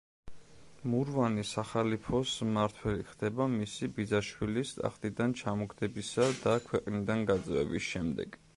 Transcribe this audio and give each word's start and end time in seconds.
მურვანი 0.91 1.43
სახალიფოს 1.49 2.31
მმართველი 2.47 3.05
ხდება 3.11 3.47
მისი 3.57 3.89
ბიძაშვილის 3.99 4.73
ტახტიდან 4.81 5.37
ჩამოგდებისა 5.43 6.29
და 6.47 6.59
ქვეყნიდან 6.71 7.23
გაძევების 7.33 7.91
შემდეგ. 7.93 8.43